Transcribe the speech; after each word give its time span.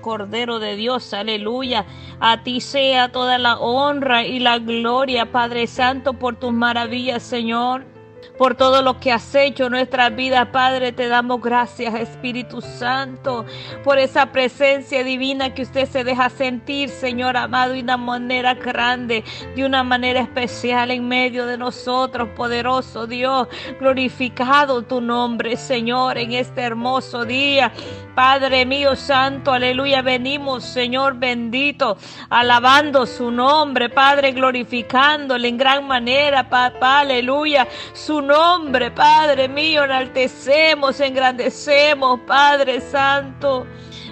Cordero 0.00 0.58
de 0.58 0.76
Dios, 0.76 1.14
aleluya. 1.14 1.86
A 2.20 2.42
ti 2.42 2.60
sea 2.60 3.10
toda 3.10 3.38
la 3.38 3.58
honra 3.58 4.24
y 4.24 4.38
la 4.38 4.58
gloria, 4.58 5.32
Padre 5.32 5.66
Santo, 5.66 6.14
por 6.14 6.36
tus 6.36 6.52
maravillas, 6.52 7.22
Señor 7.22 7.95
por 8.38 8.54
todo 8.54 8.82
lo 8.82 9.00
que 9.00 9.12
has 9.12 9.34
hecho 9.34 9.66
en 9.66 9.72
nuestra 9.72 10.10
vida, 10.10 10.52
Padre. 10.52 10.92
Te 10.92 11.08
damos 11.08 11.40
gracias, 11.40 11.94
Espíritu 11.94 12.60
Santo, 12.60 13.44
por 13.84 13.98
esa 13.98 14.26
presencia 14.32 15.04
divina 15.04 15.54
que 15.54 15.62
usted 15.62 15.88
se 15.88 16.04
deja 16.04 16.30
sentir, 16.30 16.88
Señor 16.88 17.36
amado, 17.36 17.74
de 17.74 17.80
una 17.80 17.96
manera 17.96 18.54
grande, 18.54 19.24
de 19.54 19.64
una 19.64 19.82
manera 19.82 20.20
especial 20.20 20.90
en 20.90 21.06
medio 21.08 21.46
de 21.46 21.58
nosotros, 21.58 22.28
poderoso 22.36 23.06
Dios. 23.06 23.48
Glorificado 23.80 24.82
tu 24.82 25.00
nombre, 25.00 25.56
Señor, 25.56 26.18
en 26.18 26.32
este 26.32 26.62
hermoso 26.62 27.24
día. 27.24 27.72
Padre 28.14 28.64
mío 28.64 28.96
santo, 28.96 29.52
aleluya, 29.52 30.00
venimos, 30.00 30.64
Señor 30.64 31.16
bendito, 31.18 31.98
alabando 32.30 33.04
su 33.04 33.30
nombre, 33.30 33.90
Padre, 33.90 34.32
glorificándole 34.32 35.48
en 35.48 35.58
gran 35.58 35.86
manera, 35.86 36.48
papá, 36.48 37.00
aleluya, 37.00 37.68
su 37.92 38.15
nombre, 38.22 38.90
Padre 38.90 39.48
mío, 39.48 39.84
enaltecemos, 39.84 41.00
engrandecemos, 41.00 42.20
Padre 42.26 42.80
Santo. 42.80 43.66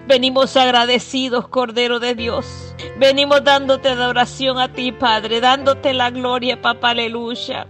Venimos 0.07 0.57
agradecidos, 0.57 1.49
Cordero 1.49 1.99
de 1.99 2.15
Dios. 2.15 2.75
Venimos 2.99 3.43
dándote 3.43 3.89
adoración 3.89 4.59
a 4.59 4.73
ti, 4.73 4.93
Padre, 4.93 5.41
dándote 5.41 5.95
la 5.95 6.11
gloria, 6.11 6.61
papá, 6.61 6.91
aleluya. 6.91 7.67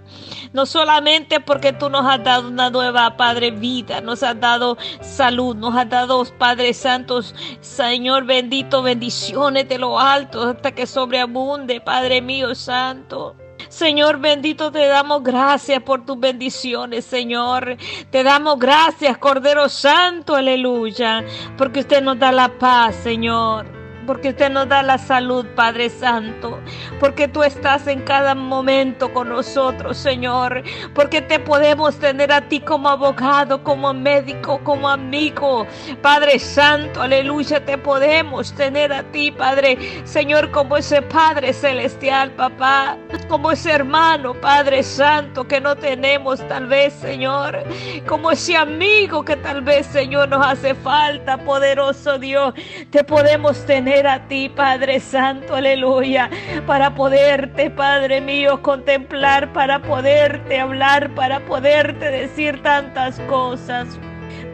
No 0.53 0.67
solamente 0.67 1.41
porque 1.41 1.73
tú 1.73 1.89
nos 1.89 2.05
has 2.07 2.23
dado 2.25 2.49
una 2.49 2.71
nueva, 2.71 3.17
Padre, 3.17 3.51
vida, 3.51 4.01
nos 4.01 4.23
has 4.23 4.39
dado 4.39 4.77
salud, 5.01 5.55
nos 5.57 5.77
has 5.77 5.89
dado, 5.89 6.25
Padre 6.39 6.75
Santos, 6.75 7.35
Señor 7.61 8.25
bendito, 8.25 8.83
bendiciones 8.83 9.69
de 9.69 9.79
lo 9.79 9.99
alto 9.99 10.51
hasta 10.51 10.73
que 10.73 10.87
sobreabunde, 10.87 11.81
Padre 11.81 12.21
mío 12.21 12.55
santo. 12.55 13.37
Señor 13.69 14.19
bendito, 14.19 14.71
te 14.71 14.87
damos 14.87 15.23
gracias 15.23 15.83
por 15.83 16.05
tus 16.05 16.19
bendiciones, 16.19 17.05
Señor. 17.05 17.77
Te 18.11 18.23
damos 18.23 18.59
gracias, 18.59 19.19
Cordero 19.19 19.69
Santo, 19.69 20.35
aleluya, 20.35 21.25
porque 21.57 21.81
usted 21.81 22.03
nos 22.03 22.19
da 22.19 22.33
la 22.33 22.59
paz, 22.59 22.95
Señor 22.97 23.84
porque 24.07 24.31
usted 24.31 24.51
nos 24.51 24.69
da 24.69 24.83
la 24.83 24.99
salud, 24.99 25.47
Padre 25.55 25.89
Santo, 25.89 26.61
porque 27.01 27.29
tú 27.29 27.43
estás 27.43 27.87
en 27.87 28.03
cada 28.03 28.35
momento 28.35 29.13
con 29.13 29.29
nosotros, 29.29 29.97
Señor, 29.97 30.63
porque 30.95 31.23
te 31.23 31.39
podemos 31.39 31.97
tener 31.97 32.33
a 32.33 32.41
ti 32.49 32.61
como 32.61 32.89
abogado, 32.89 33.63
como 33.63 33.93
médico, 33.93 34.61
como 34.65 34.89
amigo, 34.89 35.67
Padre 36.03 36.39
Santo, 36.39 37.03
aleluya, 37.03 37.65
te 37.65 37.79
podemos 37.79 38.53
tener 38.55 38.93
a 38.93 39.03
ti, 39.03 39.31
Padre, 39.31 39.79
Señor, 40.05 40.51
como 40.51 40.77
ese 40.77 41.03
Padre 41.03 41.53
celestial, 41.53 42.31
papá, 42.33 42.97
como 43.29 43.51
ese 43.51 43.71
hermano, 43.71 44.35
Padre 44.35 44.83
Santo, 44.83 45.47
que 45.47 45.61
no 45.61 45.77
tenemos 45.77 46.47
tal 46.49 46.67
vez, 46.67 46.93
Señor, 46.95 47.63
como 48.07 48.31
ese 48.31 48.57
amigo 48.57 49.25
que 49.25 49.37
tal 49.37 49.63
vez, 49.63 49.87
Señor, 49.87 50.29
nos 50.29 50.45
hace 50.45 50.75
falta, 50.75 51.39
poderoso 51.39 52.19
Dios, 52.19 52.55
te 52.91 53.05
podemos 53.05 53.65
tener 53.67 53.94
a 54.03 54.27
ti, 54.27 54.49
Padre 54.49 54.99
Santo, 54.99 55.55
aleluya, 55.55 56.29
para 56.67 56.95
poderte, 56.95 57.71
Padre 57.71 58.21
mío, 58.21 58.61
contemplar, 58.61 59.53
para 59.53 59.81
poderte 59.81 60.59
hablar, 60.59 61.15
para 61.15 61.41
poderte 61.41 62.11
decir 62.11 62.61
tantas 62.63 63.21
cosas. 63.21 63.99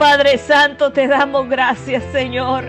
Padre 0.00 0.38
Santo, 0.38 0.90
te 0.92 1.06
damos 1.06 1.46
gracias, 1.46 2.02
Señor. 2.10 2.64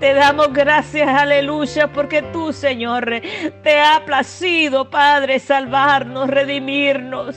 Te 0.00 0.14
damos 0.14 0.50
gracias, 0.50 1.06
aleluya, 1.08 1.88
porque 1.92 2.22
tú, 2.22 2.54
Señor, 2.54 3.20
te 3.62 3.78
ha 3.78 4.02
placido, 4.06 4.88
Padre, 4.88 5.40
salvarnos, 5.40 6.30
redimirnos. 6.30 7.36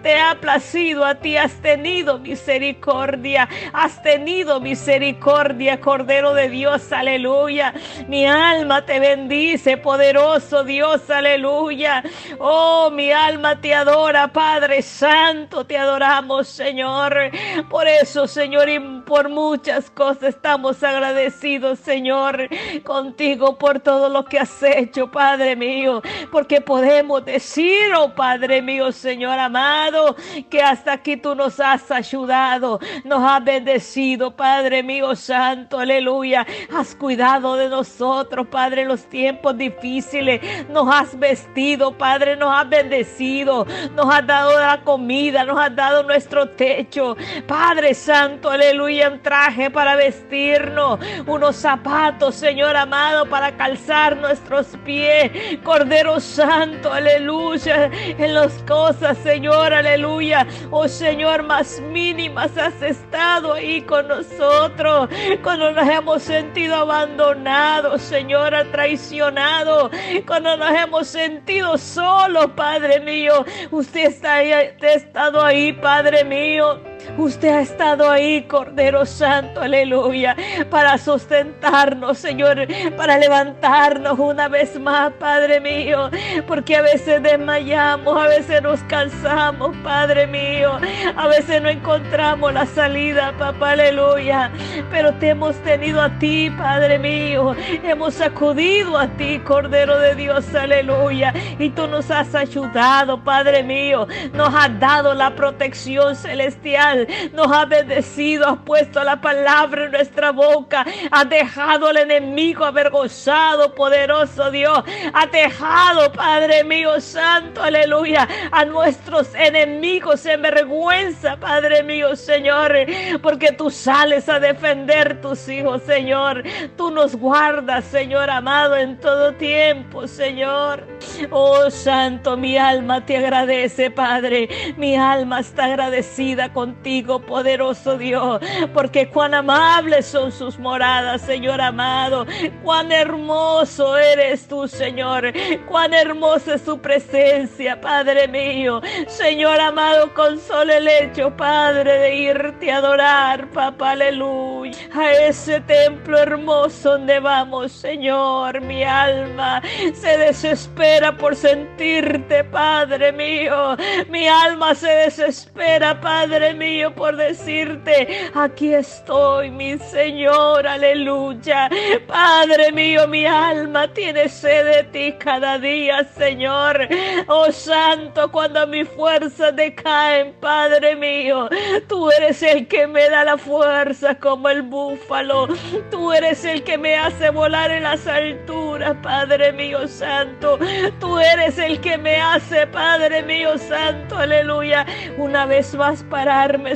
Te 0.00 0.20
ha 0.20 0.38
placido 0.40 1.04
a 1.04 1.16
ti, 1.16 1.36
has 1.36 1.54
tenido 1.54 2.20
misericordia, 2.20 3.48
has 3.72 4.00
tenido 4.00 4.60
misericordia, 4.60 5.80
Cordero 5.80 6.32
de 6.32 6.48
Dios, 6.48 6.92
aleluya. 6.92 7.74
Mi 8.06 8.26
alma 8.26 8.86
te 8.86 9.00
bendice, 9.00 9.76
poderoso 9.76 10.62
Dios, 10.62 11.10
aleluya. 11.10 12.04
Oh, 12.38 12.92
mi 12.92 13.10
alma 13.10 13.60
te 13.60 13.74
adora, 13.74 14.28
Padre 14.28 14.82
Santo, 14.82 15.66
te 15.66 15.76
adoramos, 15.76 16.46
Señor. 16.46 17.32
Por 17.68 17.88
eso, 17.88 18.28
Señor, 18.28 18.68
por 19.04 19.28
muchas 19.28 19.90
cosas. 19.90 20.34
Estamos 20.34 20.82
agradecidos, 20.82 21.78
Señor, 21.78 22.48
contigo 22.84 23.56
por 23.58 23.80
todo 23.80 24.08
lo 24.08 24.24
que 24.24 24.38
has 24.38 24.62
hecho, 24.62 25.10
Padre 25.10 25.56
mío, 25.56 26.02
porque 26.30 26.60
podemos 26.60 27.24
decir, 27.24 27.92
oh 27.96 28.14
Padre 28.14 28.62
mío, 28.62 28.92
Señor 28.92 29.38
amado, 29.38 30.16
que 30.50 30.62
hasta 30.62 30.94
aquí 30.94 31.16
tú 31.16 31.34
nos 31.34 31.60
has 31.60 31.90
ayudado, 31.90 32.80
nos 33.04 33.22
has 33.22 33.44
bendecido, 33.44 34.30
Padre 34.30 34.82
mío 34.82 35.14
santo, 35.14 35.78
aleluya, 35.78 36.46
has 36.74 36.94
cuidado 36.94 37.56
de 37.56 37.68
nosotros, 37.68 38.46
Padre, 38.48 38.82
en 38.82 38.88
los 38.88 39.04
tiempos 39.08 39.56
difíciles, 39.56 40.40
nos 40.68 40.92
has 40.94 41.18
vestido, 41.18 41.96
Padre, 41.96 42.36
nos 42.36 42.54
has 42.54 42.68
bendecido, 42.68 43.66
nos 43.94 44.14
has 44.14 44.26
dado 44.26 44.58
la 44.58 44.80
comida, 44.82 45.44
nos 45.44 45.58
has 45.58 45.74
dado 45.74 46.02
nuestro 46.02 46.48
techo, 46.48 47.16
Padre 47.46 47.94
santo, 47.94 48.50
aleluya 48.50 48.93
un 49.02 49.20
traje 49.20 49.70
para 49.70 49.96
vestirnos, 49.96 50.98
unos 51.26 51.56
zapatos, 51.56 52.34
Señor 52.34 52.76
amado, 52.76 53.26
para 53.26 53.56
calzar 53.56 54.16
nuestros 54.16 54.68
pies. 54.84 55.30
Cordero 55.62 56.20
Santo, 56.20 56.92
aleluya, 56.92 57.90
en 57.92 58.34
las 58.34 58.52
cosas, 58.62 59.18
Señor, 59.18 59.72
aleluya. 59.72 60.46
Oh 60.70 60.88
Señor, 60.88 61.42
más 61.42 61.80
mínimas 61.80 62.56
has 62.56 62.80
estado 62.82 63.54
ahí 63.54 63.82
con 63.82 64.08
nosotros. 64.08 65.08
Cuando 65.42 65.72
nos 65.72 65.88
hemos 65.88 66.22
sentido 66.22 66.76
abandonados, 66.76 68.02
Señor, 68.02 68.54
traicionado. 68.70 69.90
Cuando 70.26 70.56
nos 70.56 70.70
hemos 70.70 71.08
sentido 71.08 71.76
solos, 71.78 72.48
Padre 72.54 73.00
mío. 73.00 73.44
Usted 73.70 74.06
está 74.06 74.34
ahí, 74.36 74.52
ha 74.52 74.62
estado 74.62 75.42
ahí, 75.42 75.72
Padre 75.72 76.24
mío. 76.24 76.93
Usted 77.18 77.48
ha 77.48 77.60
estado 77.60 78.10
ahí, 78.10 78.42
Cordero 78.42 79.06
Santo, 79.06 79.60
aleluya, 79.60 80.36
para 80.70 80.98
sustentarnos, 80.98 82.18
Señor, 82.18 82.66
para 82.96 83.18
levantarnos 83.18 84.18
una 84.18 84.48
vez 84.48 84.78
más, 84.80 85.12
Padre 85.12 85.60
mío, 85.60 86.10
porque 86.46 86.76
a 86.76 86.82
veces 86.82 87.22
desmayamos, 87.22 88.16
a 88.16 88.26
veces 88.26 88.62
nos 88.62 88.80
cansamos, 88.84 89.76
Padre 89.84 90.26
mío, 90.26 90.78
a 91.16 91.28
veces 91.28 91.62
no 91.62 91.68
encontramos 91.68 92.52
la 92.52 92.66
salida, 92.66 93.32
papá, 93.38 93.72
aleluya, 93.72 94.50
pero 94.90 95.12
te 95.14 95.30
hemos 95.30 95.54
tenido 95.62 96.00
a 96.00 96.18
ti, 96.18 96.50
Padre 96.50 96.98
mío, 96.98 97.54
hemos 97.82 98.20
acudido 98.20 98.98
a 98.98 99.06
ti, 99.08 99.38
Cordero 99.40 99.98
de 99.98 100.14
Dios, 100.14 100.52
aleluya, 100.54 101.32
y 101.58 101.70
tú 101.70 101.86
nos 101.86 102.10
has 102.10 102.34
ayudado, 102.34 103.22
Padre 103.22 103.62
mío, 103.62 104.08
nos 104.32 104.54
has 104.54 104.78
dado 104.80 105.14
la 105.14 105.34
protección 105.34 106.16
celestial 106.16 106.93
nos 107.32 107.50
ha 107.52 107.64
bendecido, 107.64 108.48
has 108.48 108.58
puesto 108.58 109.02
la 109.02 109.20
palabra 109.20 109.84
en 109.84 109.92
nuestra 109.92 110.32
boca, 110.32 110.84
has 111.10 111.28
dejado 111.28 111.88
al 111.88 111.96
enemigo 111.96 112.64
avergonzado, 112.64 113.74
poderoso 113.74 114.50
Dios, 114.50 114.82
has 115.12 115.30
dejado, 115.30 116.12
Padre 116.12 116.64
mío 116.64 117.00
santo, 117.00 117.62
aleluya, 117.62 118.28
a 118.50 118.64
nuestros 118.64 119.34
enemigos 119.34 120.24
en 120.26 120.42
vergüenza, 120.42 121.36
Padre 121.36 121.82
mío, 121.82 122.16
Señor, 122.16 122.74
porque 123.22 123.52
tú 123.52 123.70
sales 123.70 124.28
a 124.28 124.40
defender 124.40 125.20
tus 125.20 125.48
hijos, 125.48 125.82
Señor, 125.82 126.42
tú 126.76 126.90
nos 126.90 127.16
guardas, 127.16 127.84
Señor 127.84 128.30
amado, 128.30 128.76
en 128.76 128.98
todo 128.98 129.34
tiempo, 129.34 130.06
Señor. 130.06 130.86
Oh 131.30 131.70
Santo, 131.70 132.36
mi 132.36 132.56
alma 132.56 133.04
te 133.04 133.16
agradece, 133.16 133.90
Padre, 133.90 134.48
mi 134.76 134.96
alma 134.96 135.40
está 135.40 135.66
agradecida 135.66 136.52
contigo 136.84 137.18
poderoso 137.18 137.96
Dios, 137.96 138.42
porque 138.74 139.08
cuán 139.08 139.32
amables 139.32 140.04
son 140.04 140.30
sus 140.30 140.58
moradas, 140.58 141.22
Señor 141.22 141.58
amado, 141.62 142.26
cuán 142.62 142.92
hermoso 142.92 143.96
eres 143.96 144.46
tú, 144.46 144.68
Señor, 144.68 145.32
cuán 145.66 145.94
hermosa 145.94 146.56
es 146.56 146.60
su 146.60 146.78
presencia, 146.78 147.80
Padre 147.80 148.28
mío, 148.28 148.82
Señor 149.06 149.58
amado, 149.60 150.12
con 150.12 150.38
solo 150.38 150.74
el 150.74 150.86
hecho, 150.86 151.34
Padre, 151.34 151.90
de 152.00 152.16
irte 152.16 152.70
a 152.70 152.76
adorar, 152.76 153.48
papá, 153.52 153.92
aleluya, 153.92 154.76
a 154.94 155.10
ese 155.10 155.62
templo 155.62 156.18
hermoso 156.18 156.90
donde 156.98 157.18
vamos, 157.18 157.72
Señor, 157.72 158.60
mi 158.60 158.84
alma 158.84 159.62
se 159.94 160.18
desespera 160.18 161.16
por 161.16 161.34
sentirte, 161.34 162.44
Padre 162.44 163.10
mío, 163.10 163.74
mi 164.10 164.28
alma 164.28 164.74
se 164.74 164.90
desespera, 164.90 165.98
Padre 165.98 166.52
mío, 166.52 166.63
mío, 166.64 166.94
por 166.94 167.14
decirte, 167.16 168.30
aquí 168.34 168.72
estoy, 168.72 169.50
mi 169.50 169.76
Señor, 169.78 170.66
aleluya. 170.66 171.68
Padre 172.06 172.72
mío, 172.72 173.06
mi 173.06 173.26
alma 173.26 173.92
tiene 173.92 174.30
sed 174.30 174.64
de 174.64 174.84
ti 174.84 175.14
cada 175.18 175.58
día, 175.58 176.04
Señor. 176.16 176.88
Oh 177.26 177.52
Santo, 177.52 178.30
cuando 178.32 178.66
mis 178.66 178.88
fuerzas 178.88 179.54
decaen, 179.54 180.32
Padre 180.40 180.96
mío, 180.96 181.50
tú 181.86 182.10
eres 182.10 182.42
el 182.42 182.66
que 182.66 182.86
me 182.86 183.10
da 183.10 183.24
la 183.24 183.36
fuerza 183.36 184.14
como 184.18 184.48
el 184.48 184.62
búfalo. 184.62 185.48
Tú 185.90 186.12
eres 186.12 186.44
el 186.46 186.62
que 186.62 186.78
me 186.78 186.96
hace 186.96 187.28
volar 187.28 187.70
en 187.70 187.82
las 187.82 188.06
alturas, 188.06 188.96
Padre 189.02 189.52
mío 189.52 189.86
Santo. 189.86 190.58
Tú 190.98 191.18
eres 191.18 191.58
el 191.58 191.78
que 191.80 191.98
me 191.98 192.16
hace, 192.16 192.66
Padre 192.68 193.22
mío 193.22 193.58
Santo, 193.58 194.16
aleluya. 194.16 194.86
Una 195.18 195.44
vez 195.44 195.74
más 195.74 196.02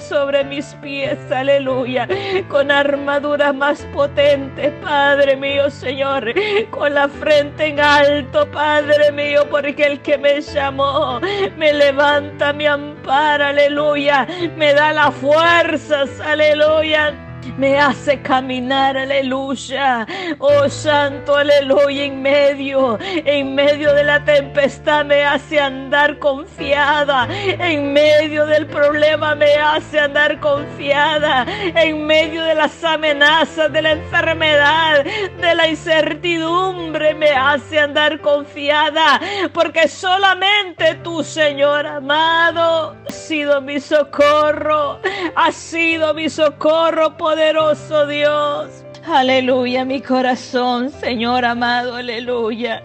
sobre 0.00 0.44
mis 0.44 0.74
pies, 0.82 1.18
aleluya. 1.30 2.08
Con 2.48 2.70
armadura 2.70 3.52
más 3.52 3.80
potente, 3.92 4.70
Padre 4.82 5.36
mío, 5.36 5.70
Señor. 5.70 6.32
Con 6.70 6.94
la 6.94 7.08
frente 7.08 7.66
en 7.66 7.80
alto, 7.80 8.50
Padre 8.50 9.12
mío, 9.12 9.42
porque 9.50 9.84
el 9.84 10.00
que 10.00 10.18
me 10.18 10.40
llamó 10.40 11.20
me 11.56 11.72
levanta, 11.72 12.52
me 12.52 12.68
ampara, 12.68 13.48
aleluya. 13.48 14.26
Me 14.56 14.74
da 14.74 14.92
las 14.92 15.14
fuerzas, 15.14 16.20
aleluya 16.20 17.27
me 17.56 17.78
hace 17.78 18.20
caminar, 18.22 18.96
aleluya. 18.96 20.06
Oh 20.38 20.68
Santo, 20.68 21.36
aleluya, 21.36 22.04
en 22.04 22.22
medio, 22.22 22.98
en 23.00 23.54
medio 23.54 23.92
de 23.94 24.04
la 24.04 24.24
tempestad 24.24 25.04
me 25.04 25.24
hace 25.24 25.58
andar 25.60 26.18
confiada. 26.18 27.28
En 27.30 27.92
medio 27.92 28.46
del 28.46 28.66
problema 28.66 29.34
me 29.34 29.54
hace 29.54 29.98
andar 30.00 30.38
confiada. 30.40 31.46
En 31.48 32.06
medio 32.06 32.44
de 32.44 32.54
las 32.54 32.82
amenazas, 32.84 33.72
de 33.72 33.82
la 33.82 33.92
enfermedad, 33.92 35.04
de 35.04 35.54
la 35.54 35.68
incertidumbre 35.68 37.14
me 37.14 37.30
hace 37.30 37.78
andar 37.78 38.20
confiada. 38.20 39.20
Porque 39.52 39.88
solamente 39.88 40.94
tú, 41.02 41.24
Señor 41.24 41.86
amado, 41.86 42.96
has 43.08 43.14
sido 43.14 43.60
mi 43.60 43.80
socorro. 43.80 45.00
Has 45.34 45.54
sido 45.54 46.14
mi 46.14 46.28
socorro 46.28 47.16
poderoso 47.28 48.06
Dios. 48.06 48.87
Aleluya, 49.10 49.86
mi 49.86 50.02
corazón, 50.02 50.90
Señor 50.90 51.46
amado, 51.46 51.96
aleluya. 51.96 52.82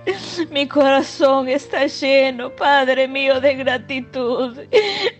Mi 0.51 0.69
corazón 0.69 1.49
está 1.49 1.85
lleno, 1.85 2.49
Padre 2.49 3.09
mío, 3.09 3.41
de 3.41 3.55
gratitud. 3.55 4.57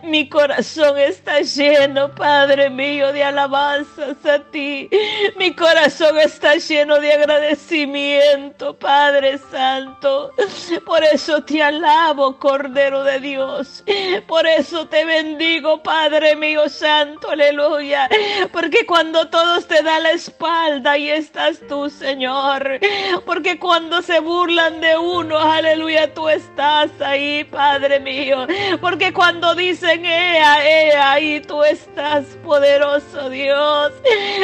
Mi 0.02 0.30
corazón 0.30 0.98
está 0.98 1.42
lleno, 1.42 2.16
Padre 2.16 2.70
mío, 2.70 3.12
de 3.12 3.22
alabanzas 3.22 4.26
a 4.26 4.40
ti. 4.52 4.90
Mi 5.38 5.54
corazón 5.54 6.18
está 6.20 6.56
lleno 6.56 6.98
de 7.00 7.12
agradecimiento, 7.12 8.78
Padre 8.80 9.40
Santo. 9.52 10.32
Por 10.86 11.04
eso 11.04 11.44
te 11.44 11.62
alabo, 11.62 12.40
Cordero 12.40 13.04
de 13.04 13.20
Dios. 13.20 13.84
Por 14.26 14.48
eso 14.48 14.88
te 14.88 15.04
bendigo, 15.04 15.84
Padre 15.84 16.38
mío 16.38 16.70
Santo, 16.70 17.32
aleluya. 17.32 18.08
Porque 18.54 18.86
cuando 18.86 19.28
todos 19.28 19.68
te 19.68 19.84
dan 19.84 20.04
la 20.04 20.12
espalda, 20.12 20.93
ahí 20.94 21.10
estás 21.10 21.60
tú, 21.68 21.90
Señor. 21.90 22.80
Porque 23.26 23.58
cuando 23.58 24.02
se 24.02 24.20
burlan 24.20 24.80
de 24.80 24.98
uno, 24.98 25.38
aleluya, 25.40 26.14
tú 26.14 26.30
estás 26.30 26.90
ahí, 27.02 27.44
Padre 27.46 28.00
mío. 28.00 28.46
Porque 28.80 29.12
cuando 29.12 29.56
dicen, 29.56 30.06
ea, 30.06 30.64
ea, 30.66 31.12
ahí 31.12 31.42
tú 31.42 31.64
estás, 31.64 32.26
poderoso 32.44 33.30
Dios. 33.30 33.92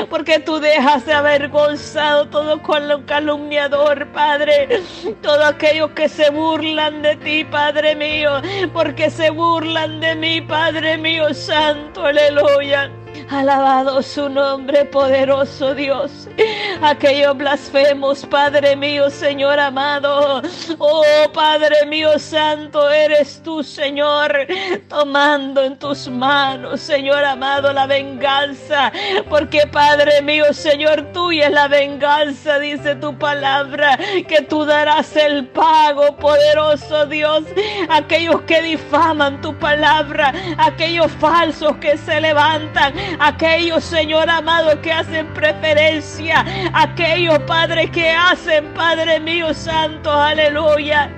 Porque 0.09 0.39
tú 0.39 0.59
dejas 0.59 1.05
de 1.05 1.13
avergonzado 1.13 2.27
todo 2.29 2.59
lo 2.79 3.05
calumniador, 3.05 4.07
Padre. 4.11 4.81
Todo 5.21 5.45
aquellos 5.45 5.91
que 5.91 6.09
se 6.09 6.31
burlan 6.31 7.01
de 7.03 7.15
ti, 7.17 7.43
Padre 7.43 7.95
mío. 7.95 8.41
Porque 8.73 9.09
se 9.11 9.29
burlan 9.29 9.99
de 9.99 10.15
mí, 10.15 10.41
Padre 10.41 10.97
mío, 10.97 11.31
santo, 11.33 12.05
aleluya. 12.05 12.91
Alabado 13.29 14.01
su 14.01 14.27
nombre, 14.27 14.85
poderoso 14.85 15.75
Dios. 15.75 16.27
Aquellos 16.81 17.37
blasfemos, 17.37 18.25
Padre 18.25 18.75
mío, 18.75 19.11
Señor 19.11 19.59
amado. 19.59 20.41
Oh, 20.79 21.03
Padre 21.31 21.85
mío 21.85 22.17
santo, 22.17 22.89
eres 22.89 23.39
tú, 23.43 23.61
Señor, 23.61 24.47
tomando 24.87 25.61
en 25.61 25.77
tus 25.77 26.07
manos, 26.07 26.79
Señor 26.79 27.23
amado, 27.23 27.71
la 27.71 27.85
venganza. 27.85 28.91
Porque, 29.29 29.67
Padre 29.67 30.23
mío, 30.23 30.51
Señor, 30.51 31.11
tuya 31.13 31.47
es 31.47 31.53
la 31.53 31.67
venganza, 31.67 32.57
dice 32.57 32.95
tu 32.95 33.15
palabra, 33.15 33.95
que 34.27 34.41
tú 34.41 34.65
darás 34.65 35.15
el 35.15 35.45
pago, 35.49 36.15
poderoso 36.15 37.05
Dios. 37.05 37.43
Aquellos 37.89 38.41
que 38.43 38.61
difaman 38.63 39.39
tu 39.41 39.55
palabra, 39.59 40.33
aquellos 40.57 41.11
falsos 41.13 41.75
que 41.77 41.95
se 41.95 42.19
levantan, 42.21 42.93
aquellos, 43.19 43.83
Señor 43.83 44.29
amado, 44.29 44.81
que 44.81 44.91
hacen 44.91 45.27
preferencia, 45.33 46.45
aquellos, 46.73 47.39
Padre, 47.39 47.89
que 47.91 48.09
hacen, 48.09 48.65
Padre 48.73 49.19
mío 49.19 49.53
santo, 49.53 50.11
aleluya. 50.11 51.11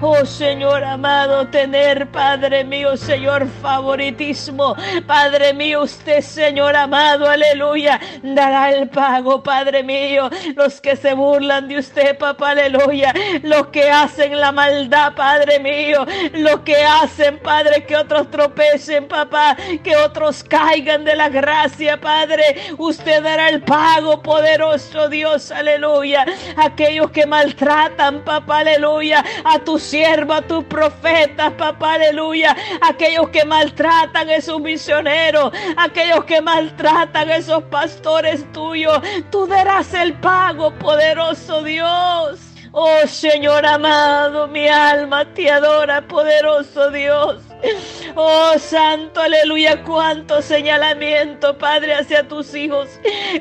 Oh 0.00 0.24
Señor 0.24 0.84
amado, 0.84 1.48
tener, 1.48 2.06
Padre 2.12 2.62
mío, 2.62 2.96
Señor, 2.96 3.48
favoritismo. 3.60 4.76
Padre 5.08 5.52
mío, 5.52 5.82
usted, 5.82 6.20
Señor 6.20 6.76
amado, 6.76 7.28
aleluya, 7.28 7.98
dará 8.22 8.70
el 8.70 8.88
pago, 8.90 9.42
Padre 9.42 9.82
mío. 9.82 10.30
Los 10.54 10.80
que 10.80 10.94
se 10.94 11.14
burlan 11.14 11.66
de 11.66 11.78
usted, 11.78 12.16
papá, 12.16 12.50
aleluya. 12.50 13.12
Los 13.42 13.68
que 13.68 13.90
hacen 13.90 14.38
la 14.38 14.52
maldad, 14.52 15.14
Padre 15.16 15.58
mío. 15.58 16.06
Los 16.32 16.60
que 16.60 16.76
hacen, 16.76 17.40
Padre, 17.40 17.84
que 17.84 17.96
otros 17.96 18.30
tropecen, 18.30 19.08
papá. 19.08 19.56
Que 19.82 19.96
otros 19.96 20.44
caigan 20.44 21.04
de 21.04 21.16
la 21.16 21.28
gracia, 21.28 22.00
Padre. 22.00 22.54
Usted 22.78 23.20
dará 23.20 23.48
el 23.48 23.62
pago, 23.62 24.22
poderoso 24.22 25.08
Dios, 25.08 25.50
aleluya. 25.50 26.24
Aquellos 26.56 27.10
que 27.10 27.26
maltratan, 27.26 28.20
papá, 28.24 28.58
aleluya, 28.58 29.24
a 29.44 29.58
tus 29.58 29.87
sierva, 29.88 30.42
tus 30.42 30.64
profetas, 30.64 31.52
papá, 31.54 31.94
aleluya. 31.94 32.54
Aquellos 32.82 33.30
que 33.30 33.44
maltratan 33.44 34.28
a 34.28 34.36
esos 34.36 34.60
misioneros, 34.60 35.52
aquellos 35.76 36.24
que 36.24 36.40
maltratan 36.40 37.30
a 37.30 37.36
esos 37.36 37.62
pastores 37.64 38.44
tuyos, 38.52 39.00
tú 39.30 39.46
darás 39.46 39.94
el 39.94 40.12
pago, 40.14 40.72
poderoso 40.78 41.62
Dios. 41.62 42.40
Oh 42.72 43.06
Señor 43.06 43.64
amado, 43.64 44.46
mi 44.46 44.68
alma 44.68 45.24
te 45.32 45.50
adora, 45.50 46.06
poderoso 46.06 46.90
Dios. 46.90 47.47
Oh 48.14 48.58
Santo, 48.58 49.20
aleluya, 49.20 49.82
cuánto 49.84 50.42
señalamiento, 50.42 51.56
Padre, 51.56 51.94
hacia 51.94 52.26
tus 52.26 52.54
hijos. 52.54 52.88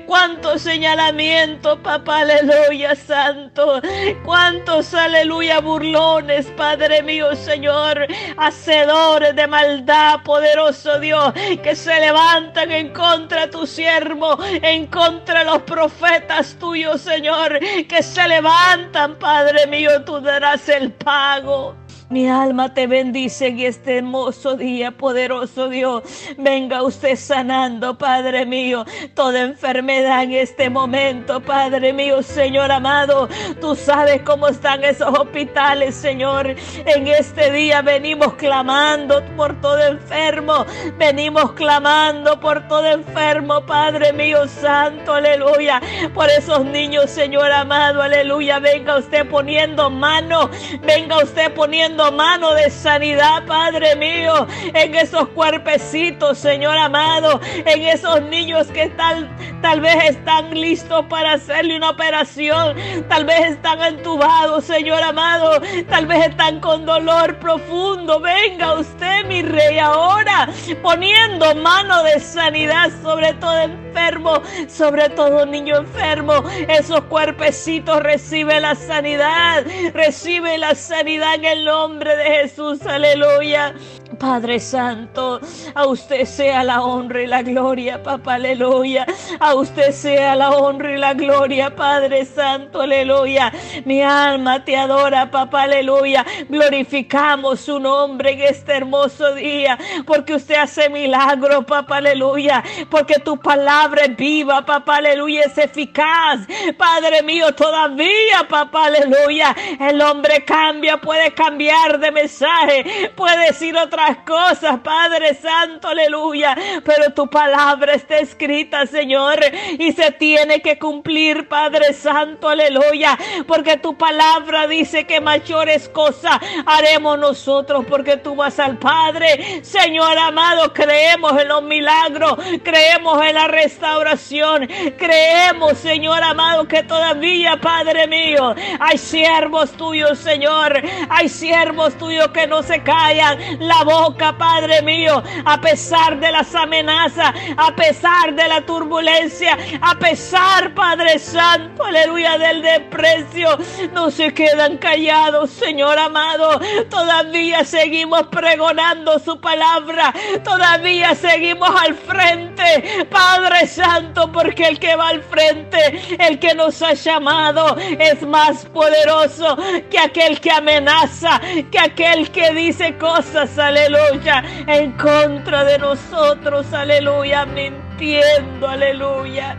Cuánto 0.06 0.60
señalamiento, 0.60 1.82
papá, 1.82 2.20
aleluya, 2.20 2.96
Santo. 2.96 3.82
Cuántos, 4.24 4.94
aleluya, 4.94 5.62
burlones, 5.62 6.48
Padre 6.58 7.02
mío, 7.02 7.36
Señor. 7.36 8.08
Hacedores 8.38 9.36
de 9.36 9.48
maldad, 9.48 10.22
poderoso 10.24 11.00
Dios, 11.00 11.34
que 11.64 11.76
se 11.76 12.00
levantan 12.00 12.72
en 12.72 12.94
contra 12.94 13.42
de 13.42 13.48
tu 13.48 13.66
siervo, 13.66 14.38
en 14.44 14.88
contra 14.88 15.40
de 15.40 15.46
los 15.46 15.62
profetas 15.64 16.56
tuyos, 16.60 17.02
Señor, 17.02 17.60
que 17.60 18.04
se 18.04 18.28
levantan, 18.28 19.16
Padre 19.16 19.66
mío, 19.68 20.04
tú 20.06 20.20
darás 20.22 20.70
el 20.70 20.92
pago. 20.92 21.76
Mi 22.10 22.30
alma 22.30 22.74
te 22.74 22.88
bendice 22.88 23.48
en 23.48 23.60
este 23.60 23.98
hermoso 23.98 24.56
día, 24.56 24.92
poderoso 24.92 25.68
Dios. 25.68 26.04
Venga 26.38 26.82
usted 26.82 27.18
sanando, 27.18 27.98
Padre 27.98 28.46
mío, 28.46 28.86
toda 29.14 29.42
enfermedad 29.42 30.24
en 30.24 30.32
este 30.32 30.70
momento, 30.70 31.42
Padre 31.42 31.92
mío, 31.92 32.24
Señor 32.24 32.72
amado. 32.72 33.28
Tú 33.60 33.76
sabes 33.76 34.22
cómo 34.22 34.48
están 34.48 34.86
esos 34.86 35.10
hospitales, 35.20 35.96
Señor. 35.96 36.56
En 36.86 37.08
este 37.08 37.52
día 37.52 37.82
venimos 37.82 38.36
clamando 38.36 39.22
por 39.36 39.60
todo 39.60 39.86
enfermo. 39.86 40.66
Venimos 40.98 41.52
clamando 41.54 42.40
por 42.40 42.70
todo 42.70 42.88
enfermo, 42.88 43.66
Padre 43.66 44.14
mío, 44.14 44.48
Santo, 44.48 45.16
aleluya. 45.16 45.82
Por 46.14 46.30
esos 46.30 46.64
niños, 46.64 47.12
Señor 47.12 47.52
amado, 47.52 48.02
aleluya. 48.02 48.60
Venga 48.60 48.98
usted 48.98 49.28
poniendo 49.28 49.90
mano. 49.90 50.50
Venga 50.84 51.22
usted 51.22 51.54
poniendo 51.54 51.97
mano 52.12 52.54
de 52.54 52.70
sanidad, 52.70 53.46
Padre 53.46 53.96
mío, 53.96 54.48
en 54.74 54.96
esos 54.96 55.27
cuerpecitos, 55.30 56.38
Señor 56.38 56.77
amado, 56.77 57.42
en 57.66 57.82
esos 57.82 58.22
niños 58.24 58.68
que 58.68 58.84
están, 58.84 59.27
tal 59.62 59.82
vez 59.82 59.96
están 60.12 60.51
listos 60.51 61.06
para 61.10 61.34
hacerle 61.34 61.75
una 61.77 61.89
operación, 61.89 62.75
tal 63.10 63.25
vez 63.25 63.51
están 63.51 63.82
entubados, 63.82 64.66
Señor 64.66 65.01
amado, 65.01 65.60
tal 65.89 66.06
vez 66.06 66.27
están 66.27 66.60
con 66.60 66.86
dolor 66.86 67.38
profundo. 67.39 68.20
Venga 68.20 68.74
usted, 68.74 69.25
mi 69.25 69.42
rey, 69.42 69.80
ahora 69.80 70.50
poniendo 70.82 71.56
mano 71.56 72.04
de 72.04 72.20
sanidad 72.20 72.92
sobre 73.01 73.34
todo 73.34 73.58
enfermo, 73.60 74.42
sobre 74.68 75.10
todo 75.10 75.46
niño 75.46 75.77
enfermo. 75.77 76.44
Esos 76.68 77.01
cuerpecitos 77.06 78.01
recibe 78.01 78.60
la 78.60 78.75
sanidad, 78.75 79.66
recibe 79.94 80.58
la 80.58 80.75
sanidad 80.75 81.36
en 81.36 81.46
el 81.46 81.66
nombre 81.66 81.87
de 81.96 82.24
Jesús, 82.41 82.86
aleluya. 82.86 83.74
Padre 84.18 84.60
Santo, 84.60 85.40
a 85.76 85.86
usted 85.86 86.26
sea 86.26 86.64
la 86.64 86.82
honra 86.82 87.22
y 87.22 87.28
la 87.28 87.44
gloria, 87.44 88.02
papá, 88.02 88.36
aleluya. 88.36 89.06
A 89.40 89.54
usted 89.54 89.92
sea 89.92 90.36
la 90.36 90.52
honra 90.52 90.94
y 90.94 90.98
la 90.98 91.14
gloria, 91.14 91.76
Padre 91.76 92.26
Santo, 92.26 92.82
aleluya. 92.82 93.52
Mi 93.86 94.02
alma 94.02 94.64
te 94.66 94.76
adora, 94.76 95.30
papá, 95.30 95.64
aleluya. 95.64 96.26
Glorificamos 96.50 97.62
su 97.62 97.80
nombre 97.80 98.32
en 98.32 98.42
este 98.42 98.74
hermoso 98.74 99.36
día, 99.36 99.78
porque 100.06 100.34
usted 100.34 100.56
hace 100.56 100.90
milagros, 100.90 101.66
papá, 101.66 101.98
aleluya. 101.98 102.64
Porque 102.90 103.20
tu 103.20 103.38
palabra 103.38 104.06
es 104.06 104.16
viva, 104.16 104.66
papá, 104.66 104.98
aleluya, 104.98 105.44
es 105.44 105.58
eficaz. 105.58 106.40
Padre 106.78 107.22
mío, 107.22 107.54
todavía, 107.54 108.48
papá, 108.50 108.88
aleluya. 108.88 109.56
El 109.80 110.02
hombre 110.02 110.44
cambia, 110.44 110.98
puede 110.98 111.34
cambiar 111.34 112.00
de 112.00 112.12
mensaje, 112.12 113.12
puede 113.16 113.48
decir 113.48 113.78
otra 113.78 114.07
cosas, 114.18 114.80
Padre 114.80 115.36
Santo, 115.36 115.90
aleluya. 115.90 116.56
Pero 116.86 117.14
tu 117.14 117.28
palabra 117.28 117.94
está 117.94 118.18
escrita, 118.18 118.86
Señor, 118.86 119.40
y 119.78 119.92
se 119.92 120.12
tiene 120.12 120.62
que 120.62 120.80
cumplir, 120.80 121.48
Padre 121.48 121.94
Santo, 121.94 122.50
aleluya. 122.50 123.18
Porque 123.48 123.78
tu 123.78 123.98
palabra 123.98 124.68
dice 124.68 125.06
que 125.06 125.20
mayores 125.20 125.90
cosas 125.90 126.40
haremos 126.66 127.20
nosotros, 127.20 127.86
porque 127.90 128.18
tú 128.18 128.36
vas 128.36 128.60
al 128.60 128.78
Padre. 128.78 129.64
Señor 129.64 130.18
amado, 130.18 130.74
creemos 130.74 131.40
en 131.42 131.48
los 131.48 131.64
milagros, 131.64 132.36
creemos 132.64 133.22
en 133.26 133.36
la 133.36 133.48
restauración, 133.48 134.68
creemos, 134.98 135.78
Señor 135.78 136.24
amado, 136.24 136.68
que 136.68 136.84
todavía, 136.84 137.58
Padre 137.58 138.08
mío, 138.08 138.56
hay 138.80 138.98
siervos 138.98 139.72
tuyos, 139.72 140.18
Señor, 140.18 140.82
hay 141.10 141.28
siervos 141.30 141.98
tuyos 141.98 142.30
que 142.30 142.48
no 142.48 142.64
se 142.64 142.82
callan. 142.84 143.38
La 143.60 143.84
boca, 143.98 144.38
Padre 144.38 144.82
mío, 144.84 145.24
a 145.46 145.60
pesar 145.60 146.20
de 146.20 146.32
las 146.32 146.54
amenazas, 146.54 147.34
a 147.58 147.75
pesar 147.75 148.36
de 148.36 148.48
la 148.48 148.62
turbulencia, 148.62 149.58
a 149.82 149.96
pesar, 149.96 150.74
Padre 150.75 151.18
Santo, 151.18 151.84
aleluya, 151.84 152.38
del 152.38 152.62
desprecio, 152.62 153.58
no 153.94 154.12
se 154.12 154.34
quedan 154.34 154.77
callados, 154.77 155.50
Señor 155.50 155.98
amado. 155.98 156.60
Todavía 156.89 157.66
seguimos 157.66 158.27
pregonando 158.27 159.18
su 159.20 159.39
palabra, 159.39 160.13
todavía 160.44 161.16
seguimos 161.16 161.70
al 161.70 161.96
frente, 161.96 163.08
Padre 163.10 163.66
Santo, 163.66 164.32
porque 164.32 164.68
el 164.68 164.80
que 164.80 164.96
va 164.96 165.10
al 165.10 165.24
frente, 165.24 165.80
el 166.20 166.38
que 166.38 166.54
nos 166.54 166.82
ha 166.84 166.94
llamado, 166.94 167.75
es 167.77 168.22
más 168.27 168.66
poderoso 168.66 169.58
que 169.89 169.98
aquel 169.98 170.39
que 170.39 170.51
amenaza, 170.51 171.42
que 171.72 171.80
aquel 171.80 172.30
que 172.32 172.51
dice 172.51 172.96
cosas, 172.98 173.58
aleluya 173.58 173.87
aleluya, 173.88 174.44
en 174.67 174.91
contra 174.94 175.63
de 175.63 175.77
nosotros, 175.77 176.74
aleluya, 176.74 177.46
mintiendo, 177.46 178.67
aleluya. 178.67 179.58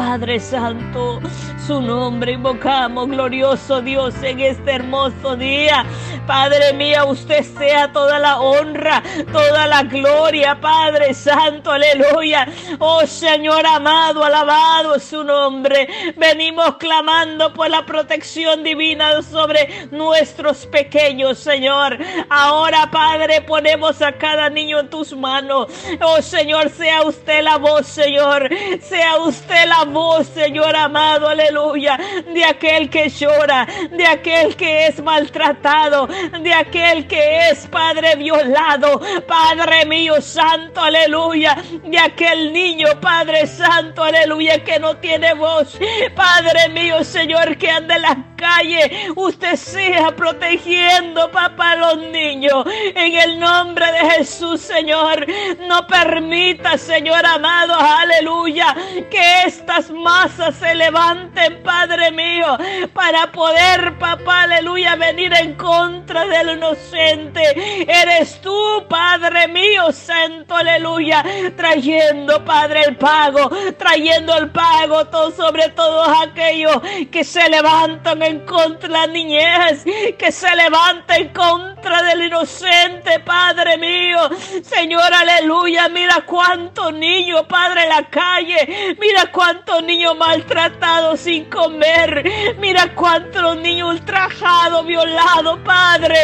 Padre 0.00 0.40
Santo, 0.40 1.20
su 1.66 1.82
nombre 1.82 2.32
invocamos, 2.32 3.06
glorioso 3.06 3.82
Dios, 3.82 4.14
en 4.22 4.40
este 4.40 4.72
hermoso 4.72 5.36
día. 5.36 5.84
Padre 6.26 6.72
mío, 6.72 7.06
usted 7.08 7.44
sea 7.44 7.92
toda 7.92 8.18
la 8.18 8.40
honra, 8.40 9.02
toda 9.30 9.66
la 9.66 9.82
gloria, 9.82 10.58
Padre 10.58 11.12
Santo, 11.12 11.70
aleluya. 11.70 12.48
Oh 12.78 13.06
Señor 13.06 13.66
amado, 13.66 14.24
alabado 14.24 14.98
su 14.98 15.22
nombre. 15.22 15.86
Venimos 16.16 16.76
clamando 16.76 17.52
por 17.52 17.68
la 17.68 17.84
protección 17.84 18.64
divina 18.64 19.20
sobre 19.20 19.88
nuestros 19.90 20.66
pequeños, 20.66 21.38
Señor. 21.38 21.98
Ahora, 22.30 22.90
Padre, 22.90 23.42
ponemos 23.42 24.00
a 24.00 24.12
cada 24.12 24.48
niño 24.48 24.80
en 24.80 24.88
tus 24.88 25.14
manos. 25.14 25.66
Oh 26.00 26.22
Señor, 26.22 26.70
sea 26.70 27.02
usted 27.02 27.42
la 27.42 27.58
voz, 27.58 27.86
Señor. 27.86 28.48
Sea 28.80 29.18
usted 29.18 29.66
la 29.68 29.89
voz, 29.90 30.26
Señor 30.28 30.74
amado, 30.74 31.28
aleluya, 31.28 31.98
de 32.32 32.44
aquel 32.44 32.88
que 32.88 33.08
llora, 33.08 33.66
de 33.90 34.06
aquel 34.06 34.56
que 34.56 34.86
es 34.86 35.02
maltratado, 35.02 36.06
de 36.40 36.52
aquel 36.54 37.06
que 37.06 37.50
es 37.50 37.66
Padre 37.66 38.16
violado, 38.16 39.00
Padre 39.26 39.84
mío 39.86 40.20
santo, 40.20 40.80
aleluya, 40.80 41.56
de 41.84 41.98
aquel 41.98 42.52
niño, 42.52 42.88
Padre 43.00 43.46
santo, 43.46 44.02
aleluya, 44.02 44.64
que 44.64 44.78
no 44.78 44.96
tiene 44.96 45.34
voz, 45.34 45.78
Padre 46.14 46.68
mío, 46.70 47.04
Señor, 47.04 47.56
que 47.58 47.70
anda 47.70 47.96
en 47.96 48.02
las 48.02 48.16
calles, 48.36 48.90
usted 49.16 49.56
sea 49.56 50.14
protegiendo, 50.16 51.30
papá, 51.30 51.72
a 51.72 51.76
los 51.76 51.98
niños, 51.98 52.64
en 52.66 53.14
el 53.14 53.38
nombre 53.38 53.86
de 53.92 54.10
Jesús, 54.12 54.60
Señor, 54.60 55.26
no 55.68 55.86
permita, 55.86 56.78
Señor 56.78 57.24
amado, 57.24 57.74
aleluya, 57.74 58.74
que 59.10 59.42
esta 59.44 59.79
masas 59.88 60.56
se 60.56 60.74
levanten, 60.74 61.62
Padre 61.62 62.10
mío, 62.10 62.58
para 62.92 63.30
poder, 63.30 63.96
papá, 63.98 64.42
aleluya, 64.42 64.96
venir 64.96 65.32
en 65.34 65.54
contra 65.54 66.26
del 66.26 66.58
inocente. 66.58 67.86
Eres 67.88 68.40
tú, 68.40 68.84
Padre 68.88 69.46
mío, 69.48 69.92
santo, 69.92 70.56
aleluya, 70.56 71.24
trayendo, 71.56 72.44
Padre, 72.44 72.82
el 72.82 72.96
pago, 72.96 73.48
trayendo 73.78 74.36
el 74.36 74.50
pago 74.50 75.06
sobre 75.36 75.68
todos 75.70 76.08
aquellos 76.22 76.80
que 77.10 77.22
se 77.22 77.48
levantan 77.48 78.22
en 78.22 78.40
contra 78.40 78.88
de 78.88 78.94
la 78.94 79.06
niñez, 79.06 79.84
que 80.18 80.32
se 80.32 80.54
levantan 80.56 81.20
en 81.20 81.28
contra 81.28 82.02
del 82.02 82.22
inocente, 82.22 83.20
Padre 83.20 83.76
mío. 83.78 84.18
Señor, 84.62 85.12
aleluya, 85.12 85.88
mira 85.88 86.22
cuántos 86.26 86.92
niños, 86.92 87.44
Padre, 87.48 87.84
en 87.84 87.88
la 87.88 88.08
calle, 88.08 88.96
mira 88.98 89.26
cuántos 89.30 89.59
niños 89.82 90.16
maltratados 90.16 91.20
sin 91.20 91.44
comer. 91.46 92.24
Mira 92.58 92.92
cuántos 92.94 93.56
niños 93.58 93.90
ultrajados, 93.90 94.86
violados, 94.86 95.58
Padre. 95.64 96.16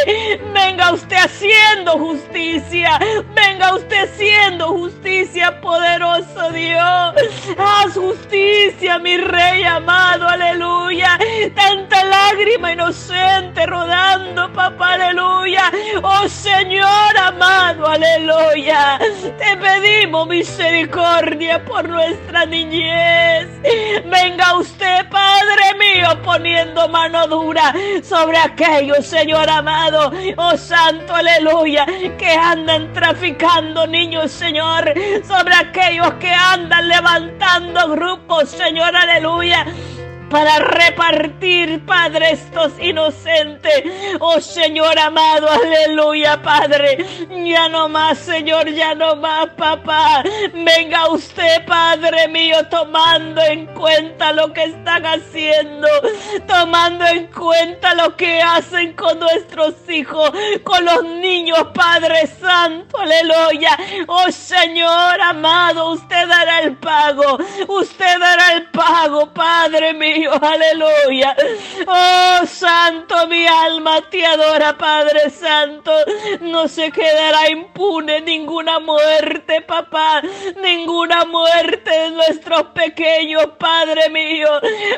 Venga 0.53 0.93
usted 0.93 1.17
haciendo 1.17 1.93
justicia. 1.93 2.99
Venga 3.35 3.75
usted 3.75 4.05
haciendo 4.05 4.69
justicia, 4.69 5.61
poderoso 5.61 6.51
Dios. 6.53 7.15
Haz 7.59 7.95
justicia, 7.95 8.99
mi 8.99 9.17
rey 9.17 9.63
amado, 9.65 10.29
aleluya. 10.29 11.19
Tanta 11.55 12.05
lágrima 12.05 12.73
inocente 12.73 13.67
rodando, 13.67 14.53
papá, 14.53 14.95
aleluya. 14.95 15.71
Oh 16.03 16.29
Señor 16.29 17.17
amado, 17.19 17.87
aleluya. 17.87 18.99
Te 19.39 19.57
pedimos 19.57 20.27
misericordia 20.27 21.65
por 21.65 21.89
nuestra 21.89 22.45
niñez. 22.45 23.26
Venga 24.05 24.59
usted, 24.59 25.09
Padre 25.09 25.75
mío, 25.79 26.09
poniendo 26.23 26.89
mano 26.89 27.27
dura 27.27 27.73
sobre 28.03 28.39
aquellos, 28.39 29.07
Señor 29.07 29.49
amado, 29.49 30.13
oh 30.37 30.57
Santo, 30.57 31.15
aleluya, 31.15 31.87
que 32.19 32.31
andan 32.31 32.93
traficando 32.93 33.87
niños, 33.87 34.31
Señor, 34.31 34.93
sobre 35.27 35.55
aquellos 35.55 36.15
que 36.15 36.31
andan 36.31 36.89
levantando 36.89 37.89
grupos, 37.91 38.51
Señor, 38.51 38.95
aleluya 38.95 39.67
para 40.31 40.59
repartir, 40.59 41.85
Padre, 41.85 42.33
estos 42.33 42.73
inocentes. 42.81 43.85
Oh 44.21 44.41
Señor 44.41 44.99
amado, 44.99 45.49
aleluya, 45.49 46.43
Padre. 46.43 47.05
Ya 47.45 47.69
no 47.69 47.89
más, 47.89 48.19
Señor, 48.19 48.69
ya 48.71 48.95
no 48.95 49.17
más, 49.17 49.49
papá. 49.51 50.23
Venga 50.53 51.09
usted, 51.11 51.65
Padre 51.67 52.29
mío, 52.29 52.57
tomando 52.69 53.41
en 53.43 53.67
cuenta 53.67 54.33
lo 54.33 54.53
que 54.53 54.65
están 54.65 55.07
haciendo, 55.07 55.89
tomando 56.47 57.07
en 57.07 57.27
cuenta 57.29 57.95
lo 57.95 58.17
que 58.17 58.43
hacen 58.43 58.95
con 58.95 59.19
nuestros 59.19 59.75
hijos, 59.89 60.33
con 60.65 60.85
los 60.85 61.05
niños, 61.05 61.69
Padre 61.75 62.27
Santo, 62.27 62.99
aleluya. 62.99 63.79
Oh 64.07 64.31
Señor 64.31 65.21
amado, 65.21 65.93
usted 65.93 66.27
dará 66.27 66.61
el 66.61 66.77
pago, 66.77 67.39
usted 67.69 68.19
dará 68.19 68.53
el 68.55 68.67
pago, 68.71 69.33
Padre 69.33 69.93
mío 69.95 70.16
aleluya. 70.25 71.37
Oh, 71.87 72.47
santo, 72.47 73.27
mi 73.27 73.47
alma 73.47 74.01
te 74.11 74.25
adora, 74.25 74.77
Padre 74.77 75.31
Santo. 75.31 75.93
No 76.41 76.69
se 76.69 76.91
quedará 76.91 77.51
impune 77.51 78.21
ninguna 78.21 78.81
muerte, 78.81 79.61
papá, 79.63 80.23
ninguna 80.63 81.25
muerte 81.25 81.91
de 81.91 82.11
nuestros 82.11 82.63
pequeños, 82.75 83.47
Padre 83.59 84.09
mío, 84.11 84.49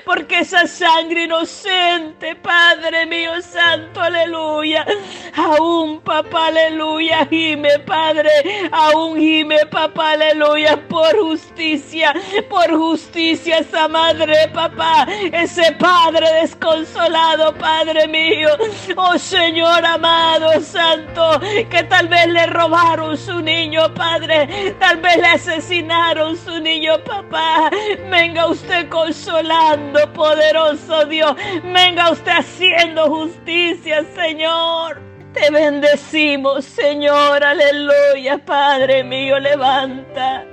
porque 0.05 0.41
esa 0.41 0.67
sangre 0.67 1.25
inocente, 1.25 2.37
Padre 2.37 3.07
mío 3.07 3.41
santo, 3.43 4.01
aleluya. 4.01 4.87
Aún, 5.35 6.01
papá, 6.01 6.47
aleluya, 6.49 7.27
gime, 7.27 7.79
Padre, 7.81 8.31
aún 8.71 9.19
gime, 9.19 9.67
papá, 9.67 10.13
aleluya, 10.13 10.77
por 10.89 11.17
justicia, 11.19 12.15
por 12.49 12.71
justicia, 12.71 13.59
esa 13.59 13.89
madre, 13.89 14.49
papá, 14.53 15.08
ese 15.33 15.73
padre 15.73 16.27
desconsolado, 16.41 17.55
Padre 17.55 18.07
mío, 18.09 18.51
oh 18.97 19.19
Señor 19.19 19.85
amado, 19.85 20.61
santo, 20.61 21.41
que 21.71 21.83
tal 21.85 22.09
vez 22.09 22.27
le 22.29 22.47
robaron 22.47 23.17
su 23.17 23.41
niño, 23.41 23.93
Padre, 23.95 24.75
tal 24.79 24.99
vez 24.99 25.17
le 25.17 25.27
asesinaron 25.27 26.37
su 26.37 26.61
niño, 26.61 27.03
papá, 27.05 27.71
venga 28.11 28.47
usted 28.47 28.89
consolando, 28.89 30.13
poderoso 30.13 31.05
Dios, 31.07 31.35
venga 31.65 32.11
usted 32.11 32.33
haciendo 32.33 33.07
justicia, 33.09 34.05
Señor. 34.15 35.09
Te 35.33 35.51
bendecimos, 35.51 36.65
Señor, 36.65 37.45
aleluya, 37.45 38.39
Padre 38.45 39.05
mío, 39.05 39.39
levanta, 39.39 40.45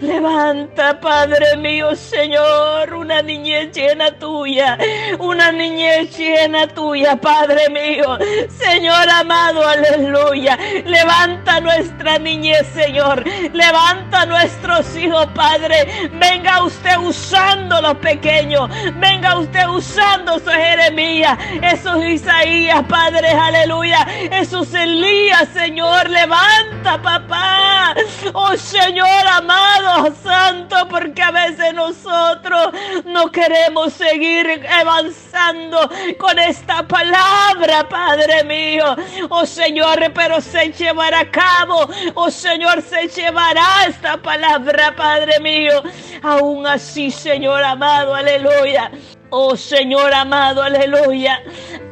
levanta, 0.00 1.00
Padre 1.00 1.56
mío, 1.56 1.94
Señor, 1.94 2.92
una 2.94 3.22
niñez 3.22 3.72
llena 3.72 4.10
tuya, 4.18 4.78
una 5.18 5.52
niñez 5.52 6.16
llena 6.16 6.66
tuya, 6.68 7.16
Padre 7.16 7.68
mío, 7.68 8.18
Señor 8.48 9.08
amado, 9.08 9.66
aleluya, 9.66 10.58
levanta 10.84 11.60
nuestra 11.60 12.18
niñez, 12.18 12.66
Señor, 12.74 13.24
levanta 13.52 14.26
nuestros 14.26 14.96
hijos, 14.96 15.26
Padre, 15.34 16.10
venga 16.14 16.62
usted 16.64 16.96
usando 16.98 17.80
los 17.80 17.96
pequeños, 17.96 18.70
venga 18.96 19.38
usted 19.38 19.66
usando 19.68 20.38
su 20.38 20.50
Jeremías, 20.50 21.38
esos 21.62 22.04
Isaías, 22.04 22.82
Padre, 22.88 23.28
aleluya, 23.28 24.06
Jesús 24.30 24.72
Elías, 24.74 25.48
Señor, 25.52 26.08
levanta, 26.08 27.00
papá. 27.02 27.94
Oh 28.32 28.56
Señor 28.56 29.26
amado, 29.26 29.89
santo, 30.22 30.88
porque 30.88 31.22
a 31.22 31.30
veces 31.30 31.74
nosotros 31.74 32.72
no 33.04 33.30
queremos 33.30 33.92
seguir 33.92 34.66
avanzando 34.68 35.90
con 36.18 36.38
esta 36.38 36.86
palabra, 36.86 37.88
Padre 37.88 38.44
mío. 38.44 38.96
Oh 39.28 39.46
Señor, 39.46 40.12
pero 40.14 40.40
se 40.40 40.72
llevará 40.72 41.20
a 41.20 41.30
cabo. 41.30 41.88
Oh 42.14 42.30
Señor, 42.30 42.82
se 42.82 43.08
llevará 43.08 43.86
esta 43.86 44.16
palabra, 44.16 44.94
Padre 44.96 45.38
mío. 45.40 45.82
Aún 46.22 46.66
así, 46.66 47.10
Señor 47.10 47.62
amado, 47.62 48.14
aleluya. 48.14 48.90
Oh 49.30 49.56
Señor 49.56 50.12
amado, 50.12 50.62
aleluya. 50.62 51.42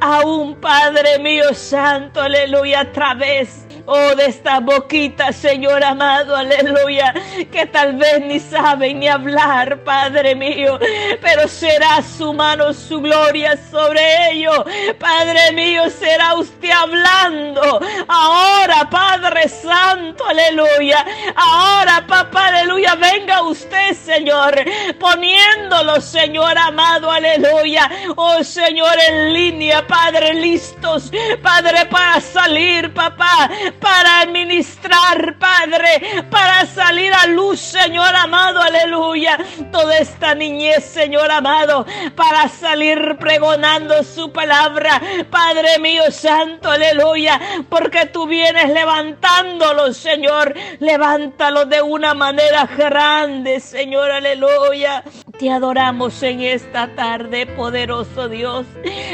Aún 0.00 0.56
Padre 0.60 1.18
mío 1.18 1.54
santo, 1.54 2.20
aleluya, 2.20 2.80
a 2.80 2.92
través 2.92 3.67
Oh, 3.90 4.14
de 4.14 4.26
esta 4.26 4.60
boquita, 4.60 5.32
Señor 5.32 5.82
amado, 5.82 6.36
aleluya, 6.36 7.14
que 7.50 7.64
tal 7.64 7.96
vez 7.96 8.20
ni 8.20 8.38
saben 8.38 9.00
ni 9.00 9.08
hablar, 9.08 9.82
Padre 9.82 10.34
mío, 10.34 10.78
pero 11.22 11.48
será 11.48 12.02
su 12.02 12.34
mano, 12.34 12.74
su 12.74 13.00
gloria 13.00 13.58
sobre 13.70 14.30
ellos. 14.30 14.62
Padre 14.98 15.52
mío, 15.52 15.88
será 15.88 16.34
usted 16.34 16.70
hablando. 16.70 17.80
Ahora, 18.08 18.90
Padre 18.90 19.48
Santo, 19.48 20.22
aleluya. 20.26 21.06
Ahora, 21.34 22.04
papá, 22.06 22.48
aleluya, 22.48 22.94
venga 22.94 23.40
usted, 23.40 23.94
Señor, 23.94 24.54
poniéndolo, 25.00 25.98
Señor 26.02 26.58
amado, 26.58 27.10
aleluya. 27.10 27.90
Oh, 28.16 28.44
Señor, 28.44 28.98
en 29.08 29.32
línea, 29.32 29.86
Padre, 29.86 30.34
listos, 30.34 31.10
Padre, 31.42 31.86
para 31.86 32.20
salir, 32.20 32.92
papá 32.92 33.48
para 33.80 34.20
administrar, 34.20 35.38
Padre, 35.38 36.24
para 36.30 36.66
salir 36.66 37.12
a 37.12 37.26
luz, 37.26 37.60
Señor 37.60 38.14
amado, 38.14 38.60
aleluya. 38.60 39.38
Toda 39.72 39.98
esta 39.98 40.34
niñez, 40.34 40.84
Señor 40.84 41.30
amado, 41.30 41.86
para 42.14 42.48
salir 42.48 43.16
pregonando 43.18 44.02
su 44.04 44.32
palabra, 44.32 45.00
Padre 45.30 45.78
mío 45.78 46.10
santo, 46.10 46.70
aleluya, 46.70 47.40
porque 47.68 48.06
tú 48.06 48.26
vienes 48.26 48.70
levantándolo, 48.70 49.92
Señor, 49.92 50.54
levántalo 50.80 51.64
de 51.64 51.82
una 51.82 52.14
manera 52.14 52.66
grande, 52.66 53.60
Señor, 53.60 54.10
aleluya. 54.10 55.02
Te 55.38 55.52
adoramos 55.52 56.20
en 56.24 56.40
esta 56.40 56.88
tarde, 56.96 57.46
poderoso 57.46 58.28
Dios. 58.28 58.66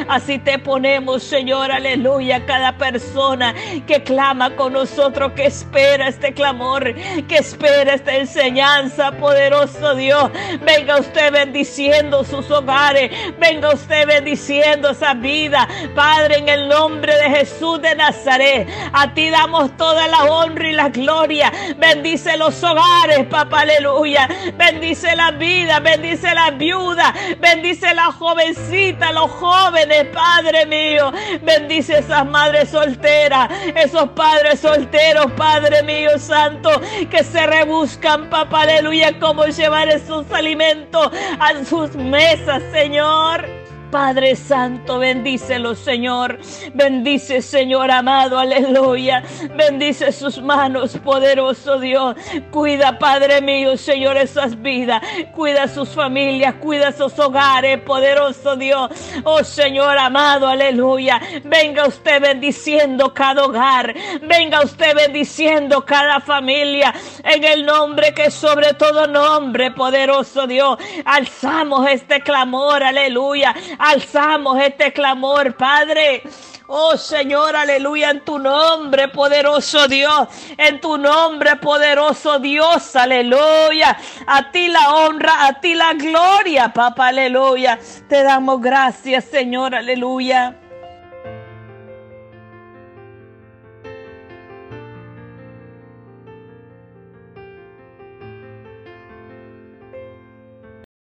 Así 0.08 0.38
te 0.38 0.58
ponemos, 0.58 1.22
Señor, 1.22 1.70
aleluya, 1.70 2.46
cada 2.46 2.78
persona 2.78 3.54
que 3.86 4.02
clama 4.02 4.56
con 4.56 4.72
nosotros, 4.72 5.32
que 5.32 5.44
espera 5.44 6.08
este 6.08 6.32
clamor, 6.32 6.94
que 7.28 7.36
espera 7.36 7.92
esta 7.92 8.16
enseñanza, 8.16 9.12
poderoso 9.12 9.94
Dios. 9.96 10.30
Venga 10.64 10.98
usted 10.98 11.30
bendiciendo 11.30 12.24
sus 12.24 12.50
hogares, 12.50 13.10
venga 13.38 13.74
usted 13.74 14.06
bendiciendo 14.06 14.92
esa 14.92 15.12
vida, 15.12 15.68
Padre, 15.94 16.38
en 16.38 16.48
el 16.48 16.70
nombre 16.70 17.14
de 17.16 17.36
Jesús 17.36 17.82
de 17.82 17.94
Nazaret. 17.96 18.66
A 18.94 19.12
ti 19.12 19.28
damos 19.28 19.76
toda 19.76 20.08
la 20.08 20.24
honra 20.24 20.70
y 20.70 20.72
la 20.72 20.88
gloria. 20.88 21.52
Bendice 21.76 22.38
los 22.38 22.64
hogares, 22.64 23.26
papá, 23.28 23.60
aleluya. 23.60 24.26
Bendice 24.56 25.14
la 25.16 25.30
vida, 25.30 25.80
bendice 25.80 26.13
bendice 26.14 26.34
la 26.34 26.50
viuda, 26.50 27.14
bendice 27.40 27.92
la 27.92 28.12
jovencita, 28.12 29.10
los 29.12 29.30
jóvenes, 29.32 30.06
Padre 30.12 30.64
mío, 30.66 31.12
bendice 31.42 31.98
esas 31.98 32.24
madres 32.26 32.68
solteras, 32.68 33.50
esos 33.74 34.10
padres 34.10 34.60
solteros, 34.60 35.32
Padre 35.32 35.82
mío 35.82 36.16
santo, 36.18 36.70
que 37.10 37.24
se 37.24 37.46
rebuscan, 37.46 38.30
papá, 38.30 38.62
aleluya, 38.62 39.18
cómo 39.18 39.46
llevar 39.46 39.88
esos 39.88 40.30
alimentos 40.30 41.10
a 41.40 41.64
sus 41.64 41.96
mesas, 41.96 42.62
Señor. 42.70 43.63
Padre 43.94 44.34
Santo, 44.34 44.98
bendícelo, 44.98 45.76
Señor. 45.76 46.40
Bendice, 46.74 47.40
Señor 47.40 47.92
amado, 47.92 48.40
aleluya. 48.40 49.22
Bendice 49.54 50.10
sus 50.10 50.42
manos, 50.42 50.98
poderoso 50.98 51.78
Dios. 51.78 52.16
Cuida, 52.50 52.98
Padre 52.98 53.40
mío, 53.40 53.76
Señor, 53.76 54.16
esas 54.16 54.60
vidas. 54.60 55.00
Cuida 55.32 55.68
sus 55.68 55.90
familias, 55.90 56.54
cuida 56.54 56.90
sus 56.90 57.16
hogares, 57.20 57.82
poderoso 57.82 58.56
Dios. 58.56 58.90
Oh 59.22 59.44
Señor 59.44 59.96
amado, 59.96 60.48
aleluya. 60.48 61.20
Venga 61.44 61.86
usted 61.86 62.20
bendiciendo 62.20 63.14
cada 63.14 63.44
hogar. 63.44 63.94
Venga 64.22 64.62
usted 64.64 64.92
bendiciendo 64.96 65.84
cada 65.84 66.18
familia. 66.18 66.92
En 67.22 67.44
el 67.44 67.64
nombre 67.64 68.12
que 68.12 68.32
sobre 68.32 68.74
todo 68.74 69.06
nombre, 69.06 69.70
poderoso 69.70 70.48
Dios. 70.48 70.78
Alzamos 71.04 71.88
este 71.88 72.20
clamor, 72.22 72.82
aleluya 72.82 73.54
alzamos 73.84 74.58
este 74.60 74.92
clamor, 74.92 75.56
Padre. 75.56 76.22
Oh 76.66 76.96
Señor, 76.96 77.54
aleluya, 77.54 78.10
en 78.10 78.24
tu 78.24 78.38
nombre, 78.38 79.08
poderoso 79.08 79.86
Dios, 79.86 80.28
en 80.56 80.80
tu 80.80 80.96
nombre, 80.96 81.56
poderoso 81.56 82.38
Dios, 82.38 82.96
aleluya. 82.96 83.96
A 84.26 84.50
ti 84.50 84.68
la 84.68 84.94
honra, 84.94 85.46
a 85.46 85.60
ti 85.60 85.74
la 85.74 85.92
gloria, 85.92 86.72
papá, 86.72 87.08
aleluya. 87.08 87.78
Te 88.08 88.22
damos 88.22 88.62
gracias, 88.62 89.26
Señor, 89.26 89.74
aleluya. 89.74 90.58